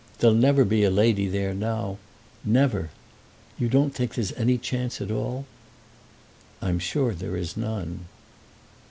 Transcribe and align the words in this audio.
There'll 0.17 0.35
never 0.35 0.65
be 0.65 0.83
a 0.83 0.89
lady 0.89 1.27
there 1.27 1.53
now; 1.53 1.99
never. 2.43 2.89
You 3.59 3.69
don't 3.69 3.93
think 3.93 4.15
there's 4.15 4.31
any 4.33 4.57
chance 4.57 4.99
at 4.99 5.11
all?" 5.11 5.45
"I'm 6.59 6.79
sure 6.79 7.13
there 7.13 7.37
is 7.37 7.55
none." 7.55 8.05